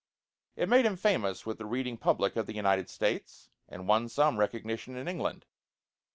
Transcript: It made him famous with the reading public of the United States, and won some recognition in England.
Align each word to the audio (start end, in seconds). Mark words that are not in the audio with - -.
It 0.55 0.67
made 0.67 0.87
him 0.87 0.95
famous 0.97 1.45
with 1.45 1.59
the 1.59 1.65
reading 1.67 1.95
public 1.95 2.35
of 2.35 2.47
the 2.47 2.55
United 2.55 2.89
States, 2.89 3.51
and 3.69 3.87
won 3.87 4.09
some 4.09 4.39
recognition 4.39 4.95
in 4.95 5.07
England. 5.07 5.45